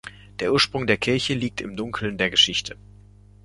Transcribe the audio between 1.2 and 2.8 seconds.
liegt im Dunkel der Geschichte.